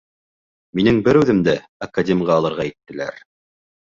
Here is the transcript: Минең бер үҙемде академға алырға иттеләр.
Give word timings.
Минең 0.79 1.01
бер 1.07 1.19
үҙемде 1.19 1.53
академға 1.87 2.39
алырға 2.41 2.65
иттеләр. 2.73 3.21